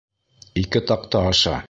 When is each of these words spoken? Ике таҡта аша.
Ике 0.61 0.81
таҡта 0.93 1.25
аша. 1.33 1.57